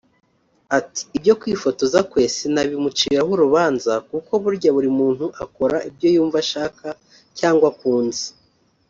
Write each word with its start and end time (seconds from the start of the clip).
Ati 0.77 1.01
“Ibyo 1.17 1.33
kwifotoza 1.41 1.99
kwe 2.09 2.21
sinabimuciraho 2.35 3.29
urubanza 3.35 3.93
kuko 4.09 4.31
burya 4.43 4.69
buri 4.75 4.89
muntu 4.99 5.25
akora 5.43 5.77
ibyo 5.89 6.07
yumva 6.15 6.37
ashaka 6.43 6.87
cyangwa 7.39 7.65
akunze 7.73 8.25